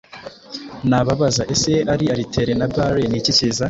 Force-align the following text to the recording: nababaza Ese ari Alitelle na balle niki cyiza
nababaza 0.89 1.41
Ese 1.53 1.73
ari 1.93 2.05
Alitelle 2.13 2.53
na 2.57 2.67
balle 2.73 3.03
niki 3.07 3.35
cyiza 3.37 3.59